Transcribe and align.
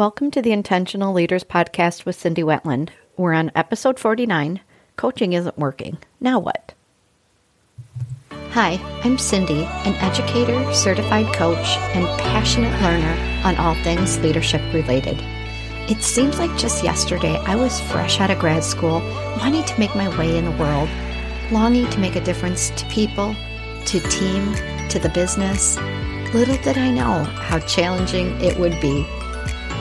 Welcome 0.00 0.30
to 0.30 0.40
the 0.40 0.52
Intentional 0.52 1.12
Leaders 1.12 1.44
Podcast 1.44 2.06
with 2.06 2.16
Cindy 2.16 2.40
Wetland. 2.40 2.88
We're 3.18 3.34
on 3.34 3.52
episode 3.54 3.98
49 3.98 4.60
Coaching 4.96 5.34
Isn't 5.34 5.58
Working. 5.58 5.98
Now 6.18 6.38
what? 6.38 6.72
Hi, 8.52 8.80
I'm 9.04 9.18
Cindy, 9.18 9.64
an 9.64 9.94
educator, 9.96 10.72
certified 10.72 11.30
coach, 11.34 11.76
and 11.94 12.06
passionate 12.18 12.80
learner 12.80 13.14
on 13.44 13.56
all 13.56 13.74
things 13.84 14.18
leadership 14.20 14.62
related. 14.72 15.18
It 15.90 16.02
seems 16.02 16.38
like 16.38 16.56
just 16.56 16.82
yesterday 16.82 17.36
I 17.36 17.56
was 17.56 17.78
fresh 17.82 18.20
out 18.20 18.30
of 18.30 18.38
grad 18.38 18.64
school, 18.64 19.00
wanting 19.36 19.64
to 19.64 19.78
make 19.78 19.94
my 19.94 20.08
way 20.16 20.38
in 20.38 20.46
the 20.46 20.50
world, 20.52 20.88
longing 21.52 21.90
to 21.90 22.00
make 22.00 22.16
a 22.16 22.24
difference 22.24 22.70
to 22.70 22.86
people, 22.86 23.36
to 23.84 24.00
team, 24.00 24.54
to 24.88 24.98
the 24.98 25.10
business. 25.12 25.76
Little 26.32 26.56
did 26.62 26.78
I 26.78 26.90
know 26.90 27.22
how 27.24 27.58
challenging 27.58 28.40
it 28.40 28.58
would 28.58 28.80
be 28.80 29.06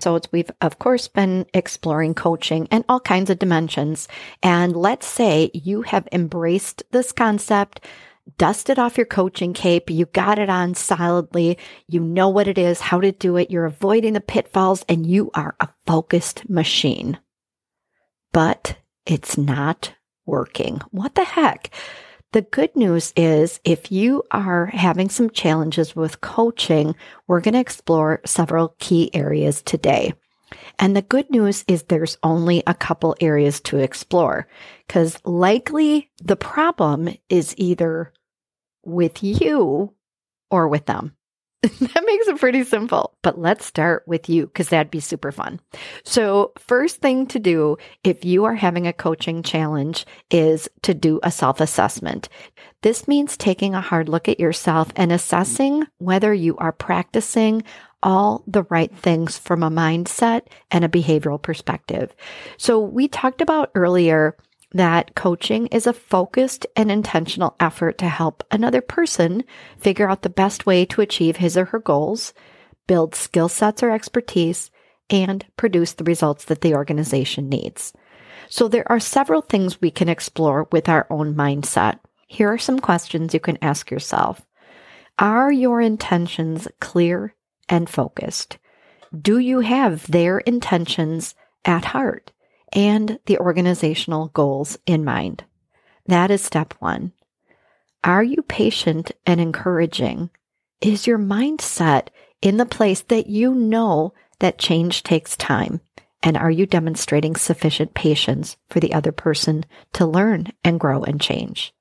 Episodes, 0.00 0.32
we've 0.32 0.50
of 0.62 0.78
course 0.78 1.08
been 1.08 1.44
exploring 1.52 2.14
coaching 2.14 2.66
and 2.70 2.84
all 2.88 3.00
kinds 3.00 3.28
of 3.28 3.38
dimensions. 3.38 4.08
And 4.42 4.74
let's 4.74 5.06
say 5.06 5.50
you 5.52 5.82
have 5.82 6.08
embraced 6.10 6.82
this 6.90 7.12
concept, 7.12 7.84
dusted 8.38 8.78
off 8.78 8.96
your 8.96 9.04
coaching 9.04 9.52
cape, 9.52 9.90
you 9.90 10.06
got 10.06 10.38
it 10.38 10.48
on 10.48 10.74
solidly, 10.74 11.58
you 11.86 12.00
know 12.00 12.30
what 12.30 12.48
it 12.48 12.56
is, 12.56 12.80
how 12.80 12.98
to 12.98 13.12
do 13.12 13.36
it, 13.36 13.50
you're 13.50 13.66
avoiding 13.66 14.14
the 14.14 14.22
pitfalls, 14.22 14.86
and 14.88 15.04
you 15.06 15.30
are 15.34 15.54
a 15.60 15.68
focused 15.86 16.48
machine. 16.48 17.18
But 18.32 18.78
it's 19.04 19.36
not 19.36 19.92
working. 20.24 20.80
What 20.92 21.14
the 21.14 21.24
heck? 21.24 21.68
The 22.32 22.42
good 22.42 22.76
news 22.76 23.12
is 23.16 23.58
if 23.64 23.90
you 23.90 24.22
are 24.30 24.66
having 24.66 25.08
some 25.08 25.30
challenges 25.30 25.96
with 25.96 26.20
coaching, 26.20 26.94
we're 27.26 27.40
going 27.40 27.54
to 27.54 27.60
explore 27.60 28.20
several 28.24 28.76
key 28.78 29.10
areas 29.12 29.62
today. 29.62 30.12
And 30.78 30.94
the 30.94 31.02
good 31.02 31.28
news 31.28 31.64
is 31.66 31.82
there's 31.82 32.18
only 32.22 32.62
a 32.68 32.74
couple 32.74 33.16
areas 33.20 33.60
to 33.62 33.78
explore 33.78 34.46
because 34.86 35.18
likely 35.24 36.10
the 36.22 36.36
problem 36.36 37.08
is 37.28 37.52
either 37.56 38.12
with 38.84 39.24
you 39.24 39.94
or 40.52 40.68
with 40.68 40.86
them. 40.86 41.16
that 41.62 42.04
makes 42.06 42.26
it 42.26 42.38
pretty 42.38 42.64
simple. 42.64 43.14
But 43.20 43.38
let's 43.38 43.66
start 43.66 44.04
with 44.06 44.30
you 44.30 44.46
because 44.46 44.70
that'd 44.70 44.90
be 44.90 45.00
super 45.00 45.30
fun. 45.30 45.60
So, 46.04 46.52
first 46.56 47.02
thing 47.02 47.26
to 47.26 47.38
do 47.38 47.76
if 48.02 48.24
you 48.24 48.46
are 48.46 48.54
having 48.54 48.86
a 48.86 48.94
coaching 48.94 49.42
challenge 49.42 50.06
is 50.30 50.70
to 50.82 50.94
do 50.94 51.20
a 51.22 51.30
self 51.30 51.60
assessment. 51.60 52.30
This 52.80 53.06
means 53.06 53.36
taking 53.36 53.74
a 53.74 53.82
hard 53.82 54.08
look 54.08 54.26
at 54.26 54.40
yourself 54.40 54.90
and 54.96 55.12
assessing 55.12 55.86
whether 55.98 56.32
you 56.32 56.56
are 56.56 56.72
practicing 56.72 57.62
all 58.02 58.42
the 58.46 58.62
right 58.70 58.96
things 58.96 59.36
from 59.36 59.62
a 59.62 59.70
mindset 59.70 60.46
and 60.70 60.82
a 60.82 60.88
behavioral 60.88 61.40
perspective. 61.40 62.14
So, 62.56 62.80
we 62.80 63.06
talked 63.06 63.42
about 63.42 63.70
earlier 63.74 64.34
that 64.72 65.14
coaching 65.14 65.66
is 65.68 65.86
a 65.86 65.92
focused 65.92 66.66
and 66.76 66.90
intentional 66.90 67.56
effort 67.58 67.98
to 67.98 68.08
help 68.08 68.44
another 68.50 68.80
person 68.80 69.44
figure 69.78 70.08
out 70.08 70.22
the 70.22 70.30
best 70.30 70.66
way 70.66 70.84
to 70.86 71.00
achieve 71.00 71.36
his 71.36 71.56
or 71.56 71.66
her 71.66 71.80
goals, 71.80 72.32
build 72.86 73.14
skill 73.14 73.48
sets 73.48 73.82
or 73.82 73.90
expertise, 73.90 74.70
and 75.08 75.44
produce 75.56 75.94
the 75.94 76.04
results 76.04 76.44
that 76.44 76.60
the 76.60 76.74
organization 76.74 77.48
needs. 77.48 77.92
So 78.48 78.68
there 78.68 78.90
are 78.90 79.00
several 79.00 79.42
things 79.42 79.80
we 79.80 79.90
can 79.90 80.08
explore 80.08 80.68
with 80.72 80.88
our 80.88 81.06
own 81.10 81.34
mindset. 81.34 81.98
Here 82.26 82.52
are 82.52 82.58
some 82.58 82.78
questions 82.78 83.34
you 83.34 83.40
can 83.40 83.58
ask 83.62 83.90
yourself. 83.90 84.46
Are 85.18 85.52
your 85.52 85.80
intentions 85.80 86.68
clear 86.80 87.34
and 87.68 87.90
focused? 87.90 88.58
Do 89.20 89.38
you 89.38 89.60
have 89.60 90.08
their 90.10 90.38
intentions 90.38 91.34
at 91.64 91.86
heart? 91.86 92.32
And 92.72 93.18
the 93.26 93.38
organizational 93.38 94.28
goals 94.28 94.78
in 94.86 95.04
mind. 95.04 95.44
That 96.06 96.30
is 96.30 96.42
step 96.42 96.74
one. 96.78 97.12
Are 98.02 98.22
you 98.22 98.42
patient 98.42 99.12
and 99.26 99.40
encouraging? 99.40 100.30
Is 100.80 101.06
your 101.06 101.18
mindset 101.18 102.08
in 102.40 102.56
the 102.56 102.66
place 102.66 103.02
that 103.02 103.26
you 103.26 103.54
know 103.54 104.14
that 104.38 104.58
change 104.58 105.02
takes 105.02 105.36
time? 105.36 105.80
And 106.22 106.36
are 106.36 106.50
you 106.50 106.66
demonstrating 106.66 107.36
sufficient 107.36 107.94
patience 107.94 108.56
for 108.68 108.80
the 108.80 108.92
other 108.92 109.12
person 109.12 109.64
to 109.94 110.06
learn 110.06 110.52
and 110.64 110.80
grow 110.80 111.02
and 111.02 111.20
change? 111.20 111.74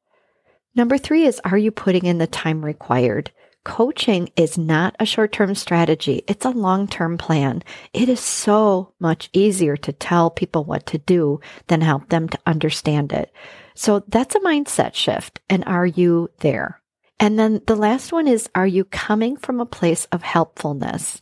Number 0.75 0.97
three 0.97 1.25
is, 1.25 1.41
are 1.43 1.57
you 1.57 1.71
putting 1.71 2.05
in 2.05 2.19
the 2.19 2.27
time 2.27 2.63
required? 2.63 3.31
Coaching 3.63 4.29
is 4.35 4.57
not 4.57 4.95
a 4.99 5.05
short 5.05 5.31
term 5.31 5.55
strategy, 5.55 6.23
it's 6.27 6.45
a 6.45 6.49
long 6.49 6.87
term 6.87 7.17
plan. 7.17 7.63
It 7.93 8.09
is 8.09 8.19
so 8.19 8.93
much 8.99 9.29
easier 9.33 9.77
to 9.77 9.93
tell 9.93 10.29
people 10.29 10.63
what 10.63 10.85
to 10.87 10.97
do 10.97 11.39
than 11.67 11.81
help 11.81 12.09
them 12.09 12.29
to 12.29 12.39
understand 12.45 13.11
it. 13.11 13.31
So 13.75 14.03
that's 14.07 14.35
a 14.35 14.39
mindset 14.39 14.93
shift. 14.93 15.39
And 15.49 15.63
are 15.65 15.85
you 15.85 16.29
there? 16.39 16.81
And 17.19 17.37
then 17.37 17.61
the 17.67 17.75
last 17.75 18.11
one 18.11 18.27
is 18.27 18.49
Are 18.55 18.67
you 18.67 18.85
coming 18.85 19.37
from 19.37 19.59
a 19.59 19.65
place 19.65 20.05
of 20.11 20.23
helpfulness? 20.23 21.21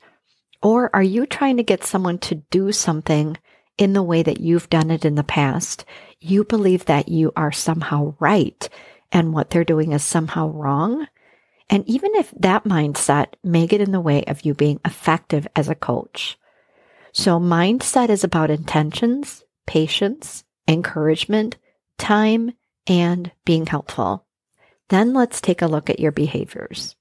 Or 0.61 0.95
are 0.95 1.03
you 1.03 1.25
trying 1.25 1.57
to 1.57 1.63
get 1.63 1.83
someone 1.83 2.17
to 2.19 2.35
do 2.35 2.71
something 2.71 3.37
in 3.77 3.93
the 3.93 4.03
way 4.03 4.23
that 4.23 4.39
you've 4.39 4.69
done 4.69 4.89
it 4.89 5.05
in 5.05 5.15
the 5.15 5.23
past? 5.23 5.85
You 6.19 6.43
believe 6.43 6.85
that 6.85 7.09
you 7.09 7.31
are 7.35 7.51
somehow 7.51 8.15
right 8.19 8.67
and 9.11 9.33
what 9.33 9.49
they're 9.49 9.63
doing 9.63 9.91
is 9.91 10.03
somehow 10.03 10.49
wrong. 10.49 11.07
And 11.69 11.87
even 11.87 12.15
if 12.15 12.33
that 12.39 12.63
mindset 12.63 13.33
may 13.43 13.67
get 13.67 13.81
in 13.81 13.91
the 13.91 13.99
way 13.99 14.23
of 14.25 14.45
you 14.45 14.53
being 14.53 14.79
effective 14.85 15.47
as 15.55 15.67
a 15.69 15.75
coach. 15.75 16.37
So 17.11 17.39
mindset 17.39 18.09
is 18.09 18.23
about 18.23 18.49
intentions, 18.49 19.43
patience, 19.65 20.43
encouragement, 20.67 21.57
time, 21.97 22.53
and 22.87 23.31
being 23.43 23.65
helpful. 23.65 24.25
Then 24.89 25.13
let's 25.13 25.41
take 25.41 25.61
a 25.61 25.67
look 25.67 25.89
at 25.89 25.99
your 25.99 26.11
behaviors. 26.11 26.95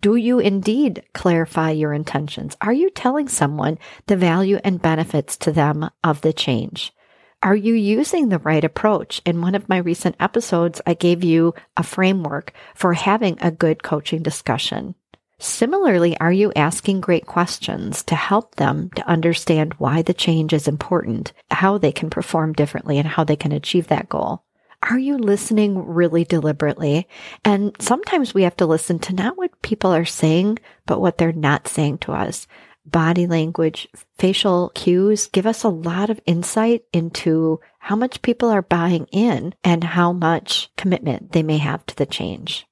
Do 0.00 0.16
you 0.16 0.38
indeed 0.38 1.02
clarify 1.14 1.70
your 1.70 1.92
intentions? 1.92 2.56
Are 2.60 2.72
you 2.72 2.90
telling 2.90 3.28
someone 3.28 3.78
the 4.06 4.16
value 4.16 4.58
and 4.64 4.80
benefits 4.80 5.36
to 5.38 5.52
them 5.52 5.90
of 6.04 6.20
the 6.20 6.32
change? 6.32 6.92
Are 7.42 7.56
you 7.56 7.72
using 7.72 8.28
the 8.28 8.38
right 8.38 8.62
approach? 8.62 9.22
In 9.24 9.40
one 9.40 9.54
of 9.54 9.66
my 9.66 9.78
recent 9.78 10.14
episodes, 10.20 10.82
I 10.86 10.92
gave 10.92 11.24
you 11.24 11.54
a 11.74 11.82
framework 11.82 12.52
for 12.74 12.92
having 12.92 13.38
a 13.40 13.50
good 13.50 13.82
coaching 13.82 14.22
discussion. 14.22 14.94
Similarly, 15.38 16.18
are 16.20 16.32
you 16.32 16.52
asking 16.54 17.00
great 17.00 17.24
questions 17.24 18.02
to 18.04 18.14
help 18.14 18.56
them 18.56 18.90
to 18.94 19.08
understand 19.08 19.72
why 19.78 20.02
the 20.02 20.12
change 20.12 20.52
is 20.52 20.68
important, 20.68 21.32
how 21.50 21.78
they 21.78 21.92
can 21.92 22.10
perform 22.10 22.52
differently, 22.52 22.98
and 22.98 23.08
how 23.08 23.24
they 23.24 23.36
can 23.36 23.52
achieve 23.52 23.86
that 23.86 24.10
goal? 24.10 24.44
Are 24.82 24.98
you 24.98 25.16
listening 25.16 25.86
really 25.86 26.24
deliberately? 26.24 27.08
And 27.42 27.74
sometimes 27.80 28.34
we 28.34 28.42
have 28.42 28.56
to 28.58 28.66
listen 28.66 28.98
to 28.98 29.14
not 29.14 29.38
what 29.38 29.62
people 29.62 29.94
are 29.94 30.04
saying, 30.04 30.58
but 30.84 31.00
what 31.00 31.16
they're 31.16 31.32
not 31.32 31.68
saying 31.68 31.98
to 31.98 32.12
us 32.12 32.46
body 32.90 33.26
language, 33.26 33.88
facial 34.18 34.70
cues 34.74 35.28
give 35.28 35.46
us 35.46 35.62
a 35.62 35.68
lot 35.68 36.10
of 36.10 36.20
insight 36.26 36.82
into 36.92 37.60
how 37.78 37.96
much 37.96 38.22
people 38.22 38.48
are 38.48 38.62
buying 38.62 39.06
in 39.12 39.54
and 39.64 39.82
how 39.82 40.12
much 40.12 40.70
commitment 40.76 41.32
they 41.32 41.42
may 41.42 41.58
have 41.58 41.84
to 41.86 41.96
the 41.96 42.06
change. 42.06 42.66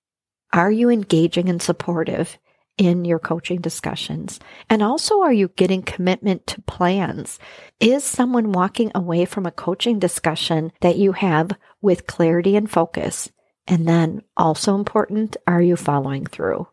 Are 0.53 0.71
you 0.71 0.91
engaging 0.91 1.49
and 1.49 1.61
supportive? 1.61 2.39
in 2.79 3.05
your 3.05 3.19
coaching 3.19 3.61
discussions? 3.61 4.39
And 4.71 4.83
also, 4.83 5.21
are 5.21 5.33
you 5.33 5.49
getting 5.49 5.83
commitment 5.83 6.47
to 6.47 6.63
plans? 6.63 7.39
Is 7.81 8.05
someone 8.05 8.53
walking 8.53 8.93
away 8.95 9.25
from 9.25 9.45
a 9.45 9.51
coaching 9.51 9.99
discussion 9.99 10.73
that 10.81 10.97
you 10.97 11.13
have 11.13 11.51
with 11.83 12.07
clarity 12.07 12.57
and 12.57 12.71
focus? 12.71 13.31
And 13.67 13.87
then, 13.87 14.23
also 14.37 14.77
important, 14.77 15.37
are 15.47 15.61
you 15.61 15.77
following 15.77 16.25
through? 16.25 16.69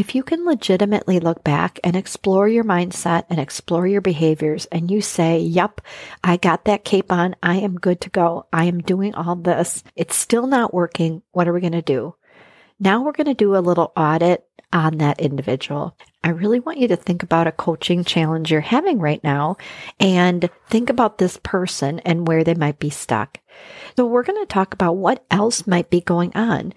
If 0.00 0.14
you 0.14 0.22
can 0.22 0.46
legitimately 0.46 1.20
look 1.20 1.44
back 1.44 1.78
and 1.84 1.94
explore 1.94 2.48
your 2.48 2.64
mindset 2.64 3.24
and 3.28 3.38
explore 3.38 3.86
your 3.86 4.00
behaviors, 4.00 4.64
and 4.72 4.90
you 4.90 5.02
say, 5.02 5.40
Yep, 5.40 5.82
I 6.24 6.38
got 6.38 6.64
that 6.64 6.86
cape 6.86 7.12
on. 7.12 7.36
I 7.42 7.56
am 7.56 7.78
good 7.78 8.00
to 8.00 8.08
go. 8.08 8.46
I 8.50 8.64
am 8.64 8.80
doing 8.80 9.14
all 9.14 9.36
this. 9.36 9.84
It's 9.96 10.16
still 10.16 10.46
not 10.46 10.72
working. 10.72 11.20
What 11.32 11.48
are 11.48 11.52
we 11.52 11.60
going 11.60 11.72
to 11.72 11.82
do? 11.82 12.14
Now 12.78 13.02
we're 13.02 13.12
going 13.12 13.26
to 13.26 13.34
do 13.34 13.54
a 13.54 13.60
little 13.60 13.92
audit 13.94 14.48
on 14.72 14.96
that 14.98 15.20
individual. 15.20 15.94
I 16.24 16.30
really 16.30 16.60
want 16.60 16.78
you 16.78 16.88
to 16.88 16.96
think 16.96 17.22
about 17.22 17.46
a 17.46 17.52
coaching 17.52 18.02
challenge 18.02 18.50
you're 18.50 18.62
having 18.62 19.00
right 19.00 19.22
now 19.22 19.58
and 19.98 20.48
think 20.70 20.88
about 20.88 21.18
this 21.18 21.38
person 21.42 21.98
and 22.06 22.26
where 22.26 22.42
they 22.42 22.54
might 22.54 22.78
be 22.78 22.88
stuck. 22.88 23.38
So 23.96 24.06
we're 24.06 24.22
going 24.22 24.40
to 24.40 24.46
talk 24.46 24.72
about 24.72 24.96
what 24.96 25.26
else 25.30 25.66
might 25.66 25.90
be 25.90 26.00
going 26.00 26.32
on 26.34 26.72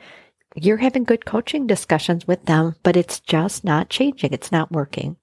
you're 0.55 0.77
having 0.77 1.03
good 1.03 1.25
coaching 1.25 1.67
discussions 1.67 2.27
with 2.27 2.45
them, 2.45 2.75
but 2.83 2.95
it's 2.95 3.19
just 3.19 3.63
not 3.63 3.89
changing. 3.89 4.33
It's 4.33 4.51
not 4.51 4.71
working. 4.71 5.17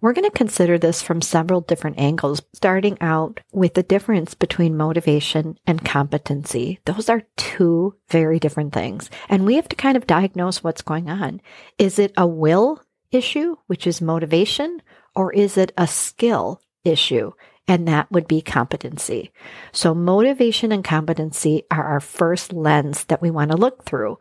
We're 0.00 0.12
going 0.12 0.28
to 0.28 0.36
consider 0.36 0.78
this 0.78 1.02
from 1.02 1.20
several 1.22 1.60
different 1.60 1.98
angles, 1.98 2.42
starting 2.54 2.96
out 3.00 3.40
with 3.52 3.74
the 3.74 3.82
difference 3.82 4.34
between 4.34 4.76
motivation 4.76 5.58
and 5.66 5.84
competency. 5.84 6.80
Those 6.84 7.08
are 7.08 7.22
two 7.36 7.94
very 8.08 8.38
different 8.38 8.72
things. 8.72 9.10
And 9.28 9.44
we 9.44 9.56
have 9.56 9.68
to 9.68 9.76
kind 9.76 9.96
of 9.96 10.06
diagnose 10.06 10.62
what's 10.64 10.82
going 10.82 11.08
on. 11.08 11.40
Is 11.78 11.98
it 11.98 12.12
a 12.16 12.26
will 12.26 12.82
issue, 13.10 13.56
which 13.66 13.86
is 13.86 14.00
motivation, 14.00 14.82
or 15.14 15.32
is 15.32 15.56
it 15.56 15.72
a 15.76 15.86
skill 15.86 16.60
issue? 16.84 17.32
And 17.68 17.88
that 17.88 18.10
would 18.12 18.28
be 18.28 18.42
competency. 18.42 19.32
So 19.72 19.94
motivation 19.94 20.70
and 20.70 20.84
competency 20.84 21.64
are 21.70 21.84
our 21.84 22.00
first 22.00 22.52
lens 22.52 23.04
that 23.04 23.22
we 23.22 23.30
want 23.30 23.50
to 23.50 23.56
look 23.56 23.84
through. 23.84 24.18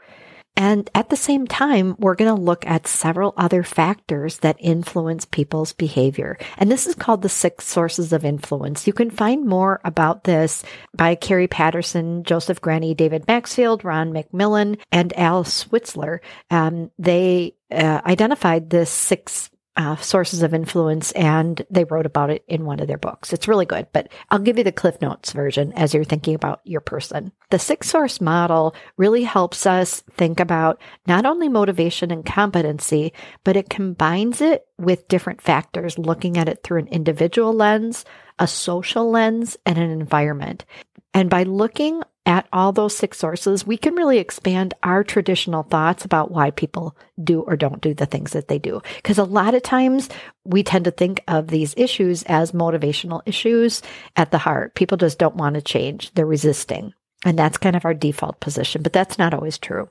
And 0.58 0.90
at 0.96 1.10
the 1.10 1.18
same 1.18 1.48
time, 1.48 1.96
we're 2.00 2.16
going 2.16 2.34
to 2.34 2.42
look 2.42 2.66
at 2.66 2.88
several 2.88 3.34
other 3.36 3.64
factors 3.64 4.40
that 4.40 4.56
influence 4.60 5.26
people's 5.26 5.74
behavior. 5.74 6.38
And 6.58 6.72
this 6.72 6.88
is 6.88 6.96
called 6.96 7.22
the 7.22 7.30
six 7.30 7.68
sources 7.68 8.14
of 8.14 8.24
influence. 8.24 8.88
You 8.88 8.94
can 8.94 9.10
find 9.10 9.46
more 9.46 9.82
about 9.84 10.24
this 10.24 10.64
by 10.96 11.16
Kerry 11.16 11.48
Patterson, 11.48 12.24
Joseph 12.24 12.62
Grenny, 12.62 12.96
David 12.96 13.28
Maxfield, 13.28 13.84
Ron 13.84 14.14
McMillan, 14.14 14.80
and 14.92 15.18
Al 15.18 15.44
Switzler. 15.44 16.20
Um, 16.50 16.90
they 16.98 17.56
uh, 17.72 18.02
identified 18.06 18.70
this 18.70 18.90
six 18.90 19.50
uh, 19.78 19.96
sources 19.98 20.42
of 20.42 20.54
influence, 20.54 21.12
and 21.14 21.66
they 21.70 21.84
wrote 21.84 22.06
about 22.06 22.30
it 22.30 22.44
in 22.48 22.66
one 22.66 22.80
of 22.80 22.88
their 22.88 22.98
books. 22.98 23.34
It's 23.34 23.48
really 23.48 23.66
good, 23.66 23.88
but 23.92 24.10
I'll 24.30 24.40
give 24.40 24.58
you 24.58 24.64
the 24.64 24.72
Cliff 24.72 25.02
Notes 25.02 25.34
version 25.34 25.74
as 25.74 25.94
you're 25.94 26.04
thinking 26.04 26.36
about 26.36 26.62
your 26.64 26.82
person. 26.82 27.32
The 27.50 27.60
six 27.60 27.90
source 27.90 28.22
model 28.22 28.76
really 28.98 29.24
helps 29.24 29.66
us 29.66 30.02
think 30.12 30.40
about 30.40 30.82
not 31.08 31.26
only 31.26 31.50
motivation 31.50 32.12
and 32.12 32.26
competency, 32.26 33.14
but 33.44 33.58
it 33.58 33.70
combines 33.70 34.42
it 34.42 34.66
with 34.78 35.08
different 35.08 35.42
factors, 35.42 35.98
looking 35.98 36.38
at 36.38 36.50
it 36.50 36.64
through 36.64 36.80
an 36.80 36.88
individual 36.88 37.54
lens, 37.54 38.06
a 38.40 38.48
social 38.48 39.10
lens, 39.12 39.58
and 39.66 39.78
an 39.78 39.90
environment. 39.90 40.66
And 41.14 41.30
by 41.30 41.44
looking 41.44 42.02
at 42.26 42.48
all 42.52 42.72
those 42.72 42.96
six 42.96 43.18
sources, 43.18 43.66
we 43.66 43.78
can 43.78 43.96
really 43.96 44.18
expand 44.18 44.74
our 44.84 45.04
traditional 45.04 45.64
thoughts 45.64 46.06
about 46.06 46.32
why 46.32 46.52
people 46.52 46.98
do 47.24 47.42
or 47.42 47.56
don't 47.56 47.82
do 47.82 47.94
the 47.94 48.06
things 48.06 48.32
that 48.32 48.48
they 48.48 48.58
do. 48.58 48.82
Because 48.98 49.18
a 49.18 49.24
lot 49.24 49.54
of 49.54 49.64
times 49.64 50.10
we 50.44 50.64
tend 50.64 50.86
to 50.86 50.92
think 50.92 51.22
of 51.28 51.48
these 51.48 51.74
issues 51.78 52.24
as 52.24 52.52
motivational 52.52 53.22
issues 53.26 53.82
at 54.16 54.32
the 54.32 54.38
heart. 54.38 54.76
People 54.76 54.98
just 54.98 55.20
don't 55.20 55.36
want 55.36 55.56
to 55.56 55.62
change, 55.62 56.12
they're 56.14 56.26
resisting. 56.26 56.94
And 57.26 57.38
that's 57.38 57.58
kind 57.58 57.76
of 57.76 57.86
our 57.86 57.94
default 57.94 58.40
position, 58.40 58.82
but 58.82 58.94
that's 58.94 59.18
not 59.18 59.34
always 59.34 59.58
true. 59.58 59.90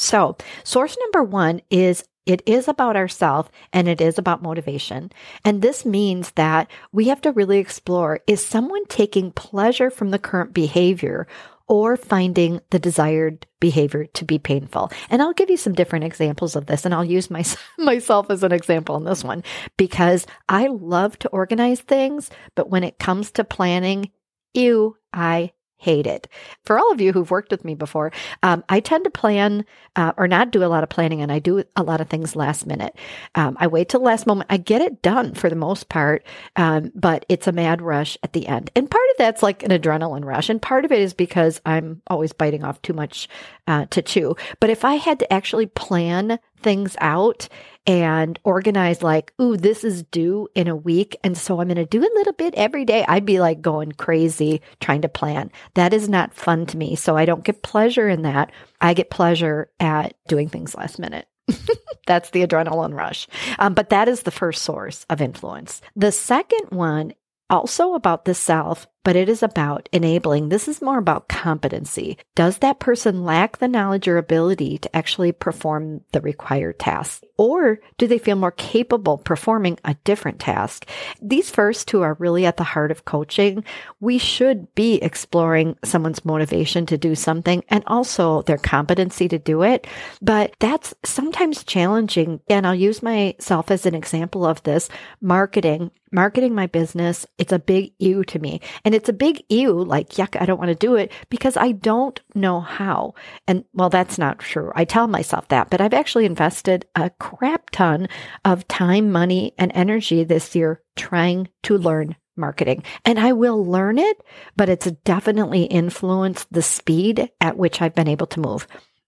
So, 0.00 0.34
source 0.64 0.96
number 0.98 1.22
one 1.22 1.60
is 1.68 2.04
it 2.24 2.42
is 2.46 2.68
about 2.68 2.96
ourselves 2.96 3.50
and 3.70 3.86
it 3.86 4.00
is 4.00 4.16
about 4.16 4.42
motivation. 4.42 5.12
And 5.44 5.60
this 5.60 5.84
means 5.84 6.30
that 6.32 6.70
we 6.90 7.08
have 7.08 7.20
to 7.20 7.32
really 7.32 7.58
explore 7.58 8.20
is 8.26 8.44
someone 8.44 8.86
taking 8.86 9.30
pleasure 9.30 9.90
from 9.90 10.10
the 10.10 10.18
current 10.18 10.54
behavior 10.54 11.26
or 11.68 11.98
finding 11.98 12.62
the 12.70 12.78
desired 12.78 13.46
behavior 13.60 14.06
to 14.06 14.24
be 14.24 14.38
painful. 14.38 14.90
And 15.10 15.20
I'll 15.20 15.34
give 15.34 15.50
you 15.50 15.58
some 15.58 15.74
different 15.74 16.06
examples 16.06 16.56
of 16.56 16.64
this 16.64 16.86
and 16.86 16.94
I'll 16.94 17.04
use 17.04 17.30
my, 17.30 17.44
myself 17.78 18.30
as 18.30 18.42
an 18.42 18.52
example 18.52 18.96
in 18.96 19.04
this 19.04 19.22
one 19.22 19.44
because 19.76 20.26
I 20.48 20.68
love 20.68 21.18
to 21.18 21.28
organize 21.28 21.80
things, 21.80 22.30
but 22.54 22.70
when 22.70 22.84
it 22.84 22.98
comes 22.98 23.32
to 23.32 23.44
planning, 23.44 24.12
ew, 24.54 24.96
I 25.12 25.52
hate 25.80 26.06
it. 26.06 26.28
For 26.64 26.78
all 26.78 26.92
of 26.92 27.00
you 27.00 27.12
who've 27.12 27.30
worked 27.30 27.50
with 27.50 27.64
me 27.64 27.74
before, 27.74 28.12
um, 28.42 28.62
I 28.68 28.80
tend 28.80 29.04
to 29.04 29.10
plan 29.10 29.64
uh, 29.96 30.12
or 30.18 30.28
not 30.28 30.50
do 30.50 30.62
a 30.62 30.66
lot 30.66 30.82
of 30.82 30.90
planning 30.90 31.22
and 31.22 31.32
I 31.32 31.38
do 31.38 31.64
a 31.74 31.82
lot 31.82 32.00
of 32.00 32.08
things 32.08 32.36
last 32.36 32.66
minute. 32.66 32.94
Um, 33.34 33.56
I 33.58 33.66
wait 33.66 33.88
till 33.88 34.02
last 34.02 34.26
moment. 34.26 34.50
I 34.50 34.58
get 34.58 34.82
it 34.82 35.00
done 35.00 35.34
for 35.34 35.48
the 35.48 35.56
most 35.56 35.88
part, 35.88 36.24
um, 36.56 36.92
but 36.94 37.24
it's 37.30 37.46
a 37.46 37.52
mad 37.52 37.80
rush 37.80 38.18
at 38.22 38.34
the 38.34 38.46
end. 38.46 38.70
And 38.76 38.90
part 38.90 39.08
of 39.10 39.16
that's 39.16 39.42
like 39.42 39.62
an 39.62 39.70
adrenaline 39.70 40.24
rush. 40.24 40.50
And 40.50 40.60
part 40.60 40.84
of 40.84 40.92
it 40.92 41.00
is 41.00 41.14
because 41.14 41.60
I'm 41.64 42.02
always 42.08 42.32
biting 42.34 42.62
off 42.62 42.82
too 42.82 42.92
much 42.92 43.28
uh, 43.66 43.86
to 43.86 44.02
chew. 44.02 44.36
But 44.60 44.68
if 44.68 44.84
I 44.84 44.96
had 44.96 45.18
to 45.20 45.32
actually 45.32 45.66
plan 45.66 46.38
things 46.60 46.96
out 47.00 47.48
and 47.86 48.38
organize 48.44 49.02
like, 49.02 49.32
ooh, 49.40 49.56
this 49.56 49.84
is 49.84 50.02
due 50.04 50.48
in 50.54 50.68
a 50.68 50.76
week. 50.76 51.16
And 51.24 51.36
so 51.36 51.60
I'm 51.60 51.68
going 51.68 51.76
to 51.76 51.86
do 51.86 52.00
a 52.00 52.16
little 52.16 52.32
bit 52.34 52.54
every 52.54 52.84
day. 52.84 53.04
I'd 53.08 53.26
be 53.26 53.40
like 53.40 53.60
going 53.60 53.92
crazy 53.92 54.60
trying 54.80 55.02
to 55.02 55.08
plan. 55.08 55.50
That 55.74 55.92
is 55.92 56.08
not 56.08 56.34
fun 56.34 56.66
to 56.66 56.76
me. 56.76 56.94
So 56.96 57.16
I 57.16 57.24
don't 57.24 57.44
get 57.44 57.62
pleasure 57.62 58.08
in 58.08 58.22
that. 58.22 58.52
I 58.80 58.94
get 58.94 59.10
pleasure 59.10 59.70
at 59.80 60.14
doing 60.28 60.48
things 60.48 60.74
last 60.74 60.98
minute. 60.98 61.26
That's 62.06 62.30
the 62.30 62.46
adrenaline 62.46 62.94
rush. 62.94 63.26
Um, 63.58 63.74
but 63.74 63.90
that 63.90 64.08
is 64.08 64.22
the 64.22 64.30
first 64.30 64.62
source 64.62 65.04
of 65.10 65.20
influence. 65.20 65.80
The 65.96 66.12
second 66.12 66.68
one 66.70 67.14
also 67.48 67.94
about 67.94 68.24
the 68.24 68.34
self, 68.34 68.86
but 69.04 69.16
it 69.16 69.28
is 69.28 69.42
about 69.42 69.88
enabling. 69.92 70.48
This 70.48 70.68
is 70.68 70.82
more 70.82 70.98
about 70.98 71.28
competency. 71.28 72.18
Does 72.34 72.58
that 72.58 72.80
person 72.80 73.24
lack 73.24 73.58
the 73.58 73.68
knowledge 73.68 74.06
or 74.08 74.18
ability 74.18 74.78
to 74.78 74.96
actually 74.96 75.32
perform 75.32 76.02
the 76.12 76.20
required 76.20 76.78
task? 76.78 77.22
Or 77.36 77.80
do 77.96 78.06
they 78.06 78.18
feel 78.18 78.36
more 78.36 78.50
capable 78.50 79.16
performing 79.16 79.78
a 79.84 79.96
different 80.04 80.40
task? 80.40 80.86
These 81.22 81.50
first 81.50 81.88
two 81.88 82.02
are 82.02 82.16
really 82.18 82.44
at 82.44 82.58
the 82.58 82.64
heart 82.64 82.90
of 82.90 83.06
coaching. 83.06 83.64
We 84.00 84.18
should 84.18 84.74
be 84.74 84.96
exploring 84.96 85.78
someone's 85.82 86.24
motivation 86.24 86.84
to 86.86 86.98
do 86.98 87.14
something 87.14 87.64
and 87.68 87.82
also 87.86 88.42
their 88.42 88.58
competency 88.58 89.28
to 89.28 89.38
do 89.38 89.62
it. 89.62 89.86
But 90.20 90.54
that's 90.58 90.94
sometimes 91.04 91.64
challenging. 91.64 92.40
And 92.50 92.66
I'll 92.66 92.74
use 92.74 93.02
myself 93.02 93.70
as 93.70 93.86
an 93.86 93.94
example 93.94 94.44
of 94.44 94.62
this 94.64 94.90
marketing 95.22 95.90
marketing 96.12 96.54
my 96.54 96.66
business, 96.66 97.26
it's 97.38 97.52
a 97.52 97.58
big 97.58 97.92
ew 97.98 98.24
to 98.24 98.38
me. 98.38 98.60
And 98.84 98.94
it's 99.00 99.08
a 99.08 99.14
big 99.14 99.42
ew, 99.48 99.82
like, 99.82 100.10
yuck, 100.10 100.38
I 100.38 100.44
don't 100.44 100.58
want 100.58 100.68
to 100.68 100.74
do 100.74 100.94
it 100.94 101.10
because 101.30 101.56
I 101.56 101.72
don't 101.72 102.20
know 102.34 102.60
how. 102.60 103.14
And 103.48 103.64
well, 103.72 103.88
that's 103.88 104.18
not 104.18 104.40
true. 104.40 104.70
I 104.74 104.84
tell 104.84 105.06
myself 105.06 105.48
that, 105.48 105.70
but 105.70 105.80
I've 105.80 105.94
actually 105.94 106.26
invested 106.26 106.84
a 106.94 107.08
crap 107.08 107.70
ton 107.70 108.10
of 108.44 108.68
time, 108.68 109.10
money, 109.10 109.54
and 109.56 109.72
energy 109.74 110.22
this 110.22 110.54
year 110.54 110.82
trying 110.96 111.48
to 111.62 111.78
learn 111.78 112.14
marketing. 112.36 112.84
And 113.06 113.18
I 113.18 113.32
will 113.32 113.64
learn 113.64 113.98
it, 113.98 114.22
but 114.54 114.68
it's 114.68 114.90
definitely 115.04 115.62
influenced 115.62 116.52
the 116.52 116.60
speed 116.60 117.30
at 117.40 117.56
which 117.56 117.80
I've 117.80 117.94
been 117.94 118.06
able 118.06 118.26
to 118.26 118.40
move. 118.40 118.66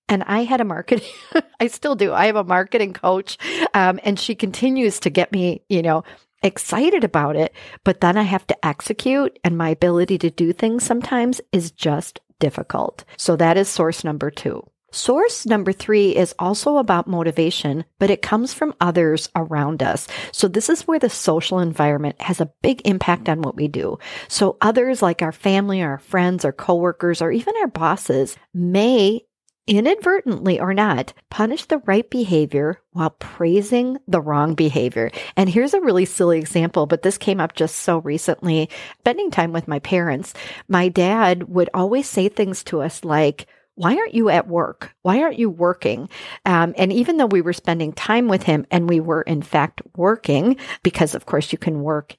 And 0.08 0.22
I 0.22 0.44
had 0.44 0.62
a 0.62 0.64
marketing, 0.64 1.12
I 1.60 1.66
still 1.66 1.96
do. 1.96 2.14
I 2.14 2.26
have 2.26 2.36
a 2.36 2.44
marketing 2.44 2.94
coach, 2.94 3.36
um, 3.74 4.00
and 4.04 4.18
she 4.18 4.34
continues 4.34 5.00
to 5.00 5.10
get 5.10 5.32
me, 5.32 5.64
you 5.68 5.82
know, 5.82 6.04
excited 6.42 7.04
about 7.04 7.36
it, 7.36 7.54
but 7.84 8.00
then 8.00 8.16
I 8.16 8.22
have 8.22 8.46
to 8.48 8.66
execute 8.66 9.38
and 9.44 9.56
my 9.56 9.70
ability 9.70 10.18
to 10.18 10.30
do 10.30 10.52
things 10.52 10.84
sometimes 10.84 11.40
is 11.52 11.70
just 11.70 12.20
difficult. 12.38 13.04
So 13.16 13.36
that 13.36 13.56
is 13.56 13.68
source 13.68 14.04
number 14.04 14.30
two. 14.30 14.66
Source 14.94 15.46
number 15.46 15.72
three 15.72 16.14
is 16.14 16.34
also 16.38 16.76
about 16.76 17.06
motivation, 17.06 17.84
but 17.98 18.10
it 18.10 18.20
comes 18.20 18.52
from 18.52 18.74
others 18.78 19.30
around 19.34 19.82
us. 19.82 20.06
So 20.32 20.48
this 20.48 20.68
is 20.68 20.86
where 20.86 20.98
the 20.98 21.08
social 21.08 21.60
environment 21.60 22.20
has 22.20 22.42
a 22.42 22.50
big 22.60 22.82
impact 22.84 23.30
on 23.30 23.40
what 23.40 23.56
we 23.56 23.68
do. 23.68 23.98
So 24.28 24.58
others 24.60 25.00
like 25.00 25.22
our 25.22 25.32
family, 25.32 25.82
our 25.82 25.96
friends, 25.96 26.44
our 26.44 26.52
coworkers, 26.52 27.22
or 27.22 27.32
even 27.32 27.54
our 27.62 27.68
bosses 27.68 28.36
may 28.52 29.24
inadvertently 29.66 30.58
or 30.60 30.74
not, 30.74 31.12
punish 31.30 31.64
the 31.66 31.78
right 31.78 32.08
behavior 32.10 32.80
while 32.92 33.10
praising 33.10 33.98
the 34.08 34.20
wrong 34.20 34.54
behavior. 34.54 35.10
And 35.36 35.48
here's 35.48 35.74
a 35.74 35.80
really 35.80 36.04
silly 36.04 36.38
example, 36.38 36.86
but 36.86 37.02
this 37.02 37.18
came 37.18 37.40
up 37.40 37.54
just 37.54 37.76
so 37.76 37.98
recently. 37.98 38.68
Spending 39.00 39.30
time 39.30 39.52
with 39.52 39.68
my 39.68 39.78
parents, 39.78 40.34
my 40.68 40.88
dad 40.88 41.44
would 41.44 41.70
always 41.74 42.08
say 42.08 42.28
things 42.28 42.64
to 42.64 42.82
us 42.82 43.04
like, 43.04 43.46
why 43.74 43.96
aren't 43.96 44.14
you 44.14 44.28
at 44.28 44.48
work? 44.48 44.94
Why 45.02 45.22
aren't 45.22 45.38
you 45.38 45.48
working? 45.48 46.08
Um, 46.44 46.74
and 46.76 46.92
even 46.92 47.16
though 47.16 47.26
we 47.26 47.40
were 47.40 47.54
spending 47.54 47.92
time 47.92 48.28
with 48.28 48.42
him 48.42 48.66
and 48.70 48.88
we 48.88 49.00
were 49.00 49.22
in 49.22 49.42
fact 49.42 49.80
working, 49.96 50.56
because 50.82 51.14
of 51.14 51.24
course 51.24 51.52
you 51.52 51.58
can 51.58 51.82
work 51.82 52.16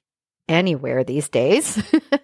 anywhere 0.48 1.04
these 1.04 1.28
days, 1.28 1.82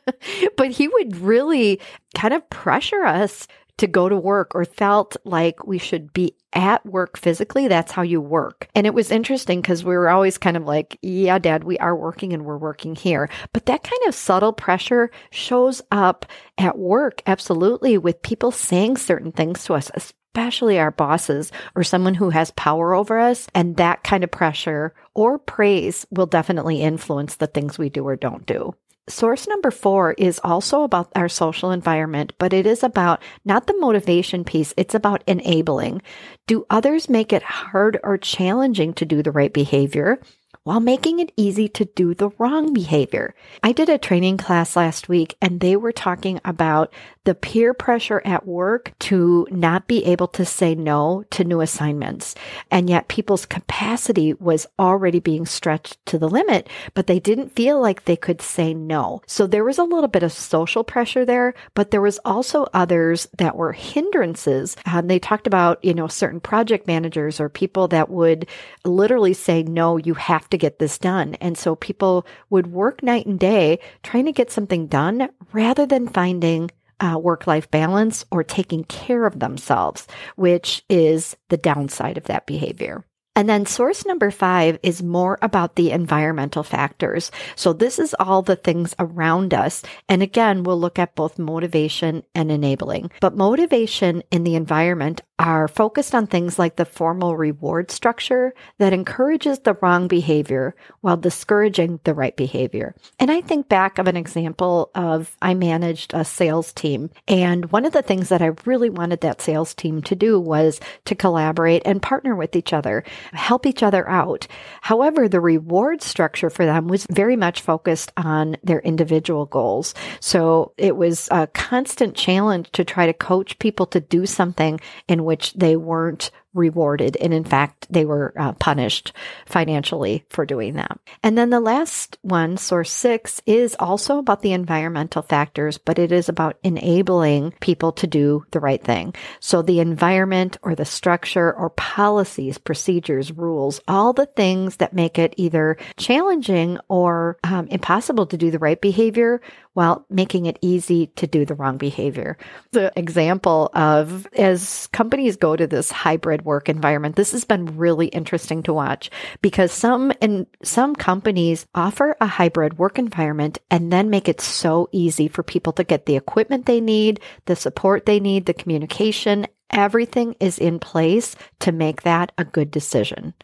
but 0.56 0.70
he 0.70 0.88
would 0.88 1.16
really 1.18 1.80
kind 2.14 2.34
of 2.34 2.48
pressure 2.50 3.04
us 3.04 3.46
to 3.80 3.86
go 3.86 4.10
to 4.10 4.16
work 4.16 4.54
or 4.54 4.66
felt 4.66 5.16
like 5.24 5.66
we 5.66 5.78
should 5.78 6.12
be 6.12 6.36
at 6.52 6.84
work 6.84 7.16
physically. 7.16 7.66
That's 7.66 7.92
how 7.92 8.02
you 8.02 8.20
work. 8.20 8.68
And 8.74 8.86
it 8.86 8.92
was 8.92 9.10
interesting 9.10 9.62
because 9.62 9.82
we 9.82 9.96
were 9.96 10.10
always 10.10 10.36
kind 10.36 10.58
of 10.58 10.64
like, 10.64 10.98
yeah, 11.00 11.38
dad, 11.38 11.64
we 11.64 11.78
are 11.78 11.96
working 11.96 12.34
and 12.34 12.44
we're 12.44 12.58
working 12.58 12.94
here. 12.94 13.30
But 13.54 13.64
that 13.66 13.82
kind 13.82 14.02
of 14.06 14.14
subtle 14.14 14.52
pressure 14.52 15.10
shows 15.30 15.80
up 15.90 16.26
at 16.58 16.76
work, 16.76 17.22
absolutely, 17.26 17.96
with 17.96 18.20
people 18.20 18.50
saying 18.50 18.98
certain 18.98 19.32
things 19.32 19.64
to 19.64 19.72
us, 19.72 19.90
especially 19.94 20.78
our 20.78 20.90
bosses 20.90 21.50
or 21.74 21.82
someone 21.82 22.14
who 22.14 22.28
has 22.28 22.50
power 22.50 22.92
over 22.92 23.18
us. 23.18 23.48
And 23.54 23.78
that 23.78 24.04
kind 24.04 24.24
of 24.24 24.30
pressure 24.30 24.92
or 25.14 25.38
praise 25.38 26.06
will 26.10 26.26
definitely 26.26 26.82
influence 26.82 27.36
the 27.36 27.46
things 27.46 27.78
we 27.78 27.88
do 27.88 28.06
or 28.06 28.16
don't 28.16 28.44
do. 28.44 28.74
Source 29.10 29.48
number 29.48 29.72
four 29.72 30.12
is 30.12 30.40
also 30.44 30.82
about 30.84 31.10
our 31.16 31.28
social 31.28 31.72
environment, 31.72 32.32
but 32.38 32.52
it 32.52 32.64
is 32.64 32.84
about 32.84 33.20
not 33.44 33.66
the 33.66 33.76
motivation 33.78 34.44
piece, 34.44 34.72
it's 34.76 34.94
about 34.94 35.24
enabling. 35.26 36.00
Do 36.46 36.64
others 36.70 37.08
make 37.08 37.32
it 37.32 37.42
hard 37.42 37.98
or 38.04 38.16
challenging 38.16 38.94
to 38.94 39.04
do 39.04 39.22
the 39.22 39.32
right 39.32 39.52
behavior? 39.52 40.20
While 40.62 40.80
making 40.80 41.20
it 41.20 41.32
easy 41.36 41.68
to 41.68 41.84
do 41.84 42.14
the 42.14 42.30
wrong 42.38 42.72
behavior. 42.72 43.34
I 43.62 43.72
did 43.72 43.88
a 43.88 43.96
training 43.96 44.36
class 44.36 44.76
last 44.76 45.08
week 45.08 45.36
and 45.40 45.60
they 45.60 45.76
were 45.76 45.92
talking 45.92 46.40
about 46.44 46.92
the 47.24 47.34
peer 47.34 47.74
pressure 47.74 48.22
at 48.24 48.46
work 48.46 48.92
to 48.98 49.46
not 49.50 49.86
be 49.86 50.04
able 50.04 50.26
to 50.26 50.44
say 50.44 50.74
no 50.74 51.24
to 51.30 51.44
new 51.44 51.60
assignments. 51.60 52.34
And 52.70 52.88
yet 52.88 53.08
people's 53.08 53.46
capacity 53.46 54.34
was 54.34 54.66
already 54.78 55.20
being 55.20 55.46
stretched 55.46 56.04
to 56.06 56.18
the 56.18 56.28
limit, 56.28 56.68
but 56.94 57.06
they 57.06 57.20
didn't 57.20 57.54
feel 57.54 57.80
like 57.80 58.04
they 58.04 58.16
could 58.16 58.42
say 58.42 58.74
no. 58.74 59.20
So 59.26 59.46
there 59.46 59.64
was 59.64 59.78
a 59.78 59.84
little 59.84 60.08
bit 60.08 60.22
of 60.22 60.32
social 60.32 60.82
pressure 60.82 61.24
there, 61.24 61.54
but 61.74 61.90
there 61.90 62.00
was 62.00 62.18
also 62.24 62.66
others 62.72 63.28
that 63.38 63.56
were 63.56 63.72
hindrances. 63.72 64.76
And 64.86 65.10
they 65.10 65.18
talked 65.18 65.46
about, 65.46 65.82
you 65.84 65.94
know, 65.94 66.08
certain 66.08 66.40
project 66.40 66.86
managers 66.86 67.38
or 67.38 67.48
people 67.48 67.88
that 67.88 68.10
would 68.10 68.46
literally 68.84 69.34
say, 69.34 69.62
no, 69.62 69.96
you 69.96 70.14
have 70.14 70.49
to 70.50 70.58
get 70.58 70.78
this 70.78 70.98
done. 70.98 71.34
And 71.36 71.56
so 71.56 71.76
people 71.76 72.26
would 72.50 72.68
work 72.68 73.02
night 73.02 73.26
and 73.26 73.38
day 73.38 73.78
trying 74.02 74.26
to 74.26 74.32
get 74.32 74.50
something 74.50 74.86
done 74.86 75.30
rather 75.52 75.86
than 75.86 76.08
finding 76.08 76.70
uh, 77.00 77.18
work 77.18 77.46
life 77.46 77.70
balance 77.70 78.24
or 78.30 78.44
taking 78.44 78.84
care 78.84 79.24
of 79.24 79.40
themselves, 79.40 80.06
which 80.36 80.84
is 80.88 81.36
the 81.48 81.56
downside 81.56 82.18
of 82.18 82.24
that 82.24 82.46
behavior. 82.46 83.04
And 83.40 83.48
then 83.48 83.64
source 83.64 84.04
number 84.04 84.30
five 84.30 84.78
is 84.82 85.02
more 85.02 85.38
about 85.40 85.76
the 85.76 85.92
environmental 85.92 86.62
factors. 86.62 87.30
So 87.56 87.72
this 87.72 87.98
is 87.98 88.14
all 88.20 88.42
the 88.42 88.54
things 88.54 88.94
around 88.98 89.54
us. 89.54 89.82
And 90.10 90.22
again, 90.22 90.62
we'll 90.62 90.78
look 90.78 90.98
at 90.98 91.14
both 91.14 91.38
motivation 91.38 92.22
and 92.34 92.52
enabling. 92.52 93.10
But 93.18 93.38
motivation 93.38 94.22
in 94.30 94.44
the 94.44 94.56
environment 94.56 95.22
are 95.38 95.68
focused 95.68 96.14
on 96.14 96.26
things 96.26 96.58
like 96.58 96.76
the 96.76 96.84
formal 96.84 97.34
reward 97.34 97.90
structure 97.90 98.52
that 98.76 98.92
encourages 98.92 99.60
the 99.60 99.72
wrong 99.80 100.06
behavior 100.06 100.74
while 101.00 101.16
discouraging 101.16 101.98
the 102.04 102.12
right 102.12 102.36
behavior. 102.36 102.94
And 103.18 103.30
I 103.30 103.40
think 103.40 103.66
back 103.66 103.98
of 103.98 104.06
an 104.06 104.18
example 104.18 104.90
of 104.94 105.34
I 105.40 105.54
managed 105.54 106.12
a 106.12 106.26
sales 106.26 106.74
team. 106.74 107.08
And 107.26 107.72
one 107.72 107.86
of 107.86 107.94
the 107.94 108.02
things 108.02 108.28
that 108.28 108.42
I 108.42 108.50
really 108.66 108.90
wanted 108.90 109.22
that 109.22 109.40
sales 109.40 109.74
team 109.74 110.02
to 110.02 110.14
do 110.14 110.38
was 110.38 110.78
to 111.06 111.14
collaborate 111.14 111.80
and 111.86 112.02
partner 112.02 112.36
with 112.36 112.54
each 112.54 112.74
other 112.74 113.02
help 113.32 113.66
each 113.66 113.82
other 113.82 114.08
out. 114.08 114.46
However, 114.80 115.28
the 115.28 115.40
reward 115.40 116.02
structure 116.02 116.50
for 116.50 116.64
them 116.64 116.88
was 116.88 117.06
very 117.10 117.36
much 117.36 117.60
focused 117.60 118.12
on 118.16 118.56
their 118.62 118.80
individual 118.80 119.46
goals. 119.46 119.94
So 120.20 120.72
it 120.76 120.96
was 120.96 121.28
a 121.30 121.46
constant 121.48 122.14
challenge 122.14 122.70
to 122.72 122.84
try 122.84 123.06
to 123.06 123.12
coach 123.12 123.58
people 123.58 123.86
to 123.86 124.00
do 124.00 124.26
something 124.26 124.80
in 125.08 125.24
which 125.24 125.54
they 125.54 125.76
weren't 125.76 126.30
rewarded. 126.54 127.16
And 127.16 127.32
in 127.32 127.44
fact, 127.44 127.86
they 127.90 128.04
were 128.04 128.32
uh, 128.36 128.52
punished 128.52 129.12
financially 129.46 130.24
for 130.30 130.44
doing 130.44 130.74
that. 130.74 130.98
And 131.22 131.38
then 131.38 131.50
the 131.50 131.60
last 131.60 132.18
one, 132.22 132.56
source 132.56 132.90
six, 132.92 133.40
is 133.46 133.76
also 133.78 134.18
about 134.18 134.42
the 134.42 134.52
environmental 134.52 135.22
factors, 135.22 135.78
but 135.78 135.98
it 135.98 136.12
is 136.12 136.28
about 136.28 136.58
enabling 136.62 137.52
people 137.60 137.92
to 137.92 138.06
do 138.06 138.44
the 138.50 138.60
right 138.60 138.82
thing. 138.82 139.14
So 139.38 139.62
the 139.62 139.80
environment 139.80 140.56
or 140.62 140.74
the 140.74 140.84
structure 140.84 141.52
or 141.52 141.70
policies, 141.70 142.58
procedures, 142.58 143.32
rules, 143.32 143.80
all 143.86 144.12
the 144.12 144.26
things 144.26 144.76
that 144.76 144.92
make 144.92 145.18
it 145.18 145.34
either 145.36 145.76
challenging 145.96 146.78
or 146.88 147.38
um, 147.44 147.66
impossible 147.68 148.26
to 148.26 148.36
do 148.36 148.50
the 148.50 148.58
right 148.58 148.80
behavior 148.80 149.40
while 149.74 150.04
making 150.10 150.46
it 150.46 150.58
easy 150.60 151.06
to 151.06 151.26
do 151.26 151.44
the 151.44 151.54
wrong 151.54 151.78
behavior. 151.78 152.36
The 152.72 152.92
example 152.96 153.70
of 153.72 154.26
as 154.34 154.88
companies 154.88 155.36
go 155.36 155.54
to 155.54 155.66
this 155.66 155.90
hybrid 155.90 156.39
work 156.44 156.68
environment, 156.68 157.16
this 157.16 157.32
has 157.32 157.44
been 157.44 157.76
really 157.76 158.06
interesting 158.08 158.62
to 158.64 158.72
watch 158.72 159.10
because 159.42 159.72
some 159.72 160.12
in 160.20 160.46
some 160.62 160.94
companies 160.94 161.66
offer 161.74 162.16
a 162.20 162.26
hybrid 162.26 162.78
work 162.78 162.98
environment 162.98 163.58
and 163.70 163.92
then 163.92 164.10
make 164.10 164.28
it 164.28 164.40
so 164.40 164.88
easy 164.92 165.28
for 165.28 165.42
people 165.42 165.72
to 165.74 165.84
get 165.84 166.06
the 166.06 166.16
equipment 166.16 166.66
they 166.66 166.80
need, 166.80 167.20
the 167.46 167.56
support 167.56 168.06
they 168.06 168.20
need, 168.20 168.46
the 168.46 168.54
communication, 168.54 169.46
everything 169.70 170.34
is 170.40 170.58
in 170.58 170.78
place 170.78 171.36
to 171.60 171.72
make 171.72 172.02
that 172.02 172.32
a 172.38 172.44
good 172.44 172.70
decision. 172.70 173.34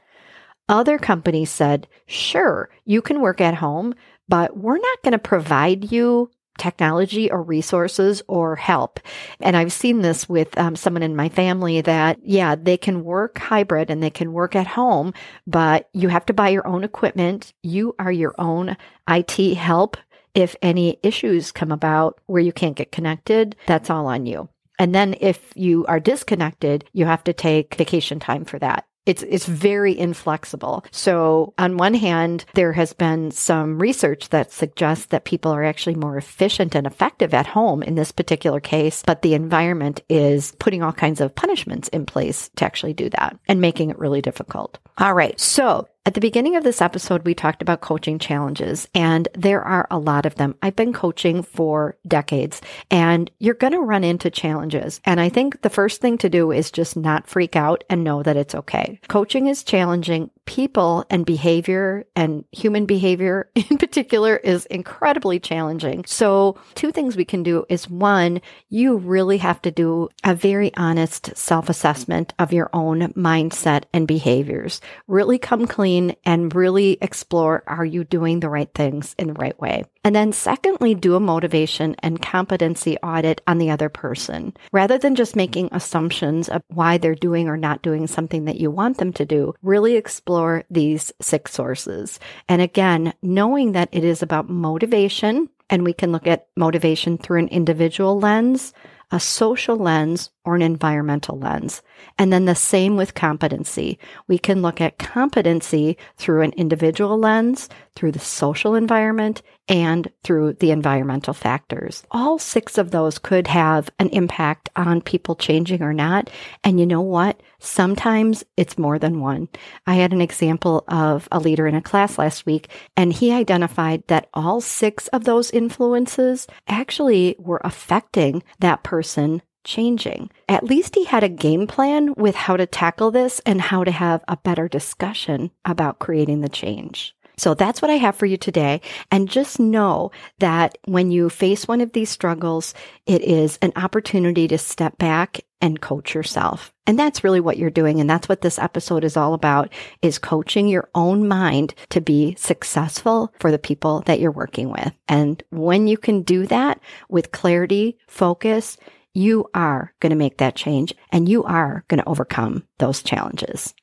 Other 0.68 0.98
companies 0.98 1.50
said, 1.50 1.86
sure, 2.06 2.68
you 2.84 3.00
can 3.00 3.20
work 3.20 3.40
at 3.40 3.54
home, 3.54 3.94
but 4.28 4.56
we're 4.56 4.78
not 4.78 5.02
going 5.02 5.12
to 5.12 5.18
provide 5.18 5.92
you 5.92 6.30
technology 6.58 7.30
or 7.30 7.42
resources 7.42 8.22
or 8.28 8.56
help. 8.56 9.00
And 9.40 9.56
I've 9.56 9.72
seen 9.72 10.02
this 10.02 10.28
with 10.28 10.56
um, 10.58 10.76
someone 10.76 11.02
in 11.02 11.16
my 11.16 11.28
family 11.28 11.80
that, 11.82 12.18
yeah, 12.22 12.54
they 12.54 12.76
can 12.76 13.04
work 13.04 13.38
hybrid 13.38 13.90
and 13.90 14.02
they 14.02 14.10
can 14.10 14.32
work 14.32 14.56
at 14.56 14.66
home, 14.66 15.14
but 15.46 15.88
you 15.92 16.08
have 16.08 16.26
to 16.26 16.34
buy 16.34 16.48
your 16.48 16.66
own 16.66 16.84
equipment. 16.84 17.52
You 17.62 17.94
are 17.98 18.12
your 18.12 18.34
own 18.38 18.76
IT 19.08 19.54
help. 19.54 19.96
If 20.34 20.54
any 20.60 20.98
issues 21.02 21.52
come 21.52 21.72
about 21.72 22.20
where 22.26 22.42
you 22.42 22.52
can't 22.52 22.76
get 22.76 22.92
connected, 22.92 23.56
that's 23.66 23.88
all 23.88 24.06
on 24.06 24.26
you. 24.26 24.48
And 24.78 24.94
then 24.94 25.16
if 25.20 25.52
you 25.56 25.86
are 25.86 26.00
disconnected, 26.00 26.84
you 26.92 27.06
have 27.06 27.24
to 27.24 27.32
take 27.32 27.74
vacation 27.76 28.20
time 28.20 28.44
for 28.44 28.58
that. 28.58 28.84
It's, 29.06 29.22
it's 29.22 29.46
very 29.46 29.96
inflexible. 29.96 30.84
So 30.90 31.54
on 31.58 31.76
one 31.76 31.94
hand, 31.94 32.44
there 32.54 32.72
has 32.72 32.92
been 32.92 33.30
some 33.30 33.78
research 33.78 34.28
that 34.30 34.52
suggests 34.52 35.06
that 35.06 35.24
people 35.24 35.52
are 35.52 35.64
actually 35.64 35.94
more 35.94 36.16
efficient 36.16 36.74
and 36.74 36.86
effective 36.86 37.32
at 37.32 37.46
home 37.46 37.82
in 37.82 37.94
this 37.94 38.12
particular 38.12 38.60
case, 38.60 39.02
but 39.06 39.22
the 39.22 39.34
environment 39.34 40.02
is 40.08 40.52
putting 40.58 40.82
all 40.82 40.92
kinds 40.92 41.20
of 41.20 41.34
punishments 41.34 41.88
in 41.88 42.04
place 42.04 42.50
to 42.56 42.64
actually 42.64 42.94
do 42.94 43.08
that 43.10 43.38
and 43.48 43.60
making 43.60 43.90
it 43.90 43.98
really 43.98 44.20
difficult. 44.20 44.78
All 44.98 45.14
right. 45.14 45.38
So 45.38 45.88
at 46.06 46.14
the 46.14 46.20
beginning 46.20 46.54
of 46.54 46.62
this 46.62 46.80
episode, 46.80 47.24
we 47.24 47.34
talked 47.34 47.62
about 47.62 47.80
coaching 47.80 48.20
challenges, 48.20 48.86
and 48.94 49.26
there 49.34 49.60
are 49.60 49.88
a 49.90 49.98
lot 49.98 50.24
of 50.24 50.36
them. 50.36 50.54
I've 50.62 50.76
been 50.76 50.92
coaching 50.92 51.42
for 51.42 51.96
decades, 52.06 52.62
and 52.92 53.28
you're 53.40 53.54
going 53.54 53.72
to 53.72 53.80
run 53.80 54.04
into 54.04 54.30
challenges. 54.30 55.00
And 55.04 55.20
I 55.20 55.28
think 55.28 55.62
the 55.62 55.68
first 55.68 56.00
thing 56.00 56.16
to 56.18 56.30
do 56.30 56.52
is 56.52 56.70
just 56.70 56.96
not 56.96 57.26
freak 57.26 57.56
out 57.56 57.82
and 57.90 58.04
know 58.04 58.22
that 58.22 58.36
it's 58.36 58.54
okay. 58.54 59.00
Coaching 59.08 59.48
is 59.48 59.64
challenging. 59.64 60.30
People 60.46 61.04
and 61.10 61.26
behavior 61.26 62.06
and 62.16 62.44
human 62.52 62.86
behavior 62.86 63.50
in 63.54 63.78
particular 63.78 64.36
is 64.36 64.66
incredibly 64.66 65.38
challenging. 65.38 66.04
So, 66.06 66.56
two 66.74 66.92
things 66.92 67.16
we 67.16 67.24
can 67.24 67.42
do 67.42 67.66
is 67.68 67.90
one, 67.90 68.40
you 68.68 68.96
really 68.96 69.38
have 69.38 69.60
to 69.62 69.70
do 69.70 70.08
a 70.24 70.34
very 70.34 70.74
honest 70.76 71.36
self 71.36 71.68
assessment 71.68 72.32
of 72.38 72.52
your 72.52 72.70
own 72.72 73.12
mindset 73.12 73.84
and 73.92 74.06
behaviors. 74.06 74.80
Really 75.06 75.38
come 75.38 75.66
clean 75.66 76.16
and 76.24 76.54
really 76.54 76.98
explore 77.00 77.62
are 77.66 77.84
you 77.84 78.04
doing 78.04 78.40
the 78.40 78.48
right 78.48 78.72
things 78.74 79.14
in 79.18 79.28
the 79.28 79.34
right 79.34 79.58
way? 79.60 79.84
And 80.06 80.14
then, 80.14 80.30
secondly, 80.32 80.94
do 80.94 81.16
a 81.16 81.20
motivation 81.20 81.96
and 81.98 82.22
competency 82.22 82.96
audit 82.98 83.40
on 83.48 83.58
the 83.58 83.70
other 83.70 83.88
person. 83.88 84.54
Rather 84.70 84.98
than 84.98 85.16
just 85.16 85.34
making 85.34 85.68
assumptions 85.72 86.48
of 86.48 86.62
why 86.68 86.96
they're 86.96 87.16
doing 87.16 87.48
or 87.48 87.56
not 87.56 87.82
doing 87.82 88.06
something 88.06 88.44
that 88.44 88.60
you 88.60 88.70
want 88.70 88.98
them 88.98 89.12
to 89.14 89.26
do, 89.26 89.52
really 89.62 89.96
explore 89.96 90.62
these 90.70 91.12
six 91.20 91.52
sources. 91.52 92.20
And 92.48 92.62
again, 92.62 93.14
knowing 93.20 93.72
that 93.72 93.88
it 93.90 94.04
is 94.04 94.22
about 94.22 94.48
motivation, 94.48 95.48
and 95.68 95.82
we 95.82 95.92
can 95.92 96.12
look 96.12 96.28
at 96.28 96.46
motivation 96.56 97.18
through 97.18 97.40
an 97.40 97.48
individual 97.48 98.20
lens, 98.20 98.72
a 99.10 99.18
social 99.18 99.76
lens, 99.76 100.30
or 100.46 100.54
an 100.54 100.62
environmental 100.62 101.38
lens. 101.38 101.82
And 102.18 102.32
then 102.32 102.44
the 102.44 102.54
same 102.54 102.96
with 102.96 103.14
competency. 103.14 103.98
We 104.28 104.38
can 104.38 104.62
look 104.62 104.80
at 104.80 104.98
competency 104.98 105.98
through 106.16 106.42
an 106.42 106.52
individual 106.52 107.18
lens, 107.18 107.68
through 107.96 108.12
the 108.12 108.20
social 108.20 108.74
environment, 108.74 109.42
and 109.68 110.10
through 110.22 110.54
the 110.54 110.70
environmental 110.70 111.34
factors. 111.34 112.04
All 112.12 112.38
six 112.38 112.78
of 112.78 112.92
those 112.92 113.18
could 113.18 113.48
have 113.48 113.90
an 113.98 114.08
impact 114.10 114.68
on 114.76 115.00
people 115.00 115.34
changing 115.34 115.82
or 115.82 115.92
not. 115.92 116.30
And 116.62 116.78
you 116.78 116.86
know 116.86 117.00
what? 117.00 117.42
Sometimes 117.58 118.44
it's 118.56 118.78
more 118.78 118.98
than 118.98 119.20
one. 119.20 119.48
I 119.86 119.94
had 119.94 120.12
an 120.12 120.20
example 120.20 120.84
of 120.86 121.26
a 121.32 121.40
leader 121.40 121.66
in 121.66 121.74
a 121.74 121.82
class 121.82 122.18
last 122.18 122.46
week, 122.46 122.68
and 122.96 123.12
he 123.12 123.32
identified 123.32 124.04
that 124.06 124.28
all 124.32 124.60
six 124.60 125.08
of 125.08 125.24
those 125.24 125.50
influences 125.50 126.46
actually 126.68 127.34
were 127.38 127.60
affecting 127.64 128.44
that 128.60 128.84
person 128.84 129.42
changing. 129.66 130.30
At 130.48 130.64
least 130.64 130.94
he 130.94 131.04
had 131.04 131.22
a 131.22 131.28
game 131.28 131.66
plan 131.66 132.14
with 132.16 132.34
how 132.34 132.56
to 132.56 132.64
tackle 132.64 133.10
this 133.10 133.40
and 133.44 133.60
how 133.60 133.84
to 133.84 133.90
have 133.90 134.24
a 134.26 134.38
better 134.38 134.68
discussion 134.68 135.50
about 135.64 135.98
creating 135.98 136.40
the 136.40 136.48
change. 136.48 137.14
So 137.38 137.52
that's 137.52 137.82
what 137.82 137.90
I 137.90 137.96
have 137.96 138.16
for 138.16 138.24
you 138.24 138.38
today. 138.38 138.80
And 139.10 139.28
just 139.28 139.60
know 139.60 140.10
that 140.38 140.78
when 140.86 141.10
you 141.10 141.28
face 141.28 141.68
one 141.68 141.82
of 141.82 141.92
these 141.92 142.08
struggles, 142.08 142.72
it 143.04 143.22
is 143.22 143.58
an 143.60 143.72
opportunity 143.76 144.48
to 144.48 144.56
step 144.56 144.96
back 144.96 145.40
and 145.60 145.80
coach 145.80 146.14
yourself. 146.14 146.72
And 146.86 146.98
that's 146.98 147.24
really 147.24 147.40
what 147.40 147.58
you're 147.58 147.70
doing. 147.70 148.00
And 148.00 148.08
that's 148.08 148.28
what 148.28 148.40
this 148.40 148.58
episode 148.58 149.04
is 149.04 149.16
all 149.16 149.34
about 149.34 149.72
is 150.00 150.18
coaching 150.18 150.68
your 150.68 150.88
own 150.94 151.28
mind 151.28 151.74
to 151.90 152.00
be 152.00 152.34
successful 152.38 153.32
for 153.38 153.50
the 153.50 153.58
people 153.58 154.02
that 154.06 154.20
you're 154.20 154.30
working 154.30 154.70
with. 154.70 154.92
And 155.08 155.42
when 155.50 155.86
you 155.86 155.98
can 155.98 156.22
do 156.22 156.46
that 156.46 156.80
with 157.08 157.32
clarity, 157.32 157.98
focus, 158.06 158.76
you 159.16 159.48
are 159.54 159.92
going 160.00 160.10
to 160.10 160.16
make 160.16 160.38
that 160.38 160.54
change 160.54 160.94
and 161.10 161.28
you 161.28 161.42
are 161.44 161.84
going 161.88 162.00
to 162.00 162.08
overcome 162.08 162.64
those 162.78 163.02
challenges. 163.02 163.74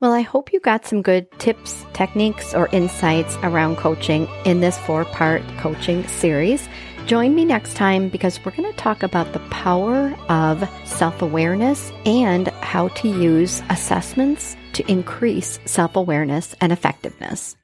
Well, 0.00 0.12
I 0.12 0.22
hope 0.22 0.54
you 0.54 0.60
got 0.60 0.86
some 0.86 1.02
good 1.02 1.30
tips, 1.38 1.84
techniques, 1.92 2.54
or 2.54 2.68
insights 2.68 3.36
around 3.42 3.76
coaching 3.76 4.26
in 4.46 4.60
this 4.60 4.78
four 4.78 5.04
part 5.04 5.42
coaching 5.58 6.08
series. 6.08 6.66
Join 7.04 7.34
me 7.34 7.44
next 7.44 7.74
time 7.74 8.08
because 8.08 8.42
we're 8.42 8.52
going 8.52 8.70
to 8.70 8.78
talk 8.78 9.02
about 9.02 9.34
the 9.34 9.40
power 9.50 10.16
of 10.30 10.66
self 10.86 11.20
awareness 11.20 11.92
and 12.06 12.48
how 12.48 12.88
to 12.88 13.08
use 13.08 13.62
assessments 13.68 14.56
to 14.72 14.90
increase 14.90 15.58
self 15.66 15.96
awareness 15.96 16.54
and 16.62 16.72
effectiveness. 16.72 17.56